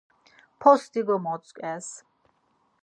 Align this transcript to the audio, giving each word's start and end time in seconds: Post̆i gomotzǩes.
Post̆i 0.59 1.01
gomotzǩes. 1.07 1.87